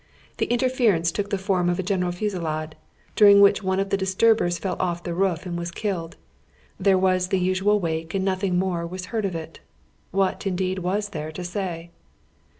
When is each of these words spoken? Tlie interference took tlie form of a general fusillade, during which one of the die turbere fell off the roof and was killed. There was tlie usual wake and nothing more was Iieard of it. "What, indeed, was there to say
Tlie 0.39 0.49
interference 0.49 1.11
took 1.11 1.29
tlie 1.29 1.37
form 1.39 1.69
of 1.69 1.77
a 1.77 1.83
general 1.83 2.11
fusillade, 2.11 2.73
during 3.15 3.39
which 3.39 3.61
one 3.61 3.79
of 3.79 3.91
the 3.91 3.97
die 3.97 4.05
turbere 4.07 4.59
fell 4.59 4.75
off 4.79 5.03
the 5.03 5.13
roof 5.13 5.45
and 5.45 5.59
was 5.59 5.69
killed. 5.69 6.17
There 6.79 6.97
was 6.97 7.27
tlie 7.29 7.39
usual 7.39 7.79
wake 7.79 8.15
and 8.15 8.25
nothing 8.25 8.57
more 8.57 8.87
was 8.87 9.05
Iieard 9.05 9.25
of 9.25 9.35
it. 9.35 9.59
"What, 10.09 10.47
indeed, 10.47 10.79
was 10.79 11.09
there 11.09 11.31
to 11.31 11.43
say 11.43 11.91